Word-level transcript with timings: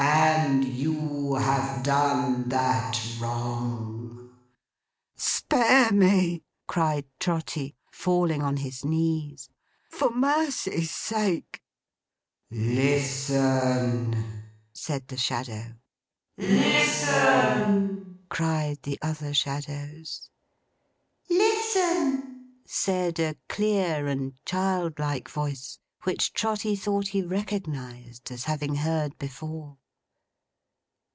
And 0.43 0.65
you 0.65 1.35
have 1.35 1.83
done 1.83 2.49
that 2.49 2.99
wrong!' 3.19 4.33
'Spare 5.15 5.91
me!' 5.91 6.41
cried 6.67 7.05
Trotty, 7.19 7.75
falling 7.91 8.41
on 8.41 8.57
his 8.57 8.83
knees; 8.83 9.49
'for 9.89 10.09
Mercy's 10.09 10.89
sake!' 10.91 11.61
'Listen!' 12.49 14.41
said 14.73 15.07
the 15.09 15.17
Shadow. 15.17 15.75
'Listen!' 16.37 18.19
cried 18.29 18.81
the 18.83 18.97
other 19.01 19.33
Shadows. 19.35 20.29
'Listen!' 21.29 22.55
said 22.65 23.19
a 23.19 23.35
clear 23.47 24.07
and 24.07 24.33
childlike 24.45 25.29
voice, 25.29 25.77
which 26.03 26.33
Trotty 26.33 26.75
thought 26.75 27.09
he 27.09 27.21
recognised 27.21 28.31
as 28.31 28.45
having 28.45 28.75
heard 28.75 29.15
before. 29.19 29.77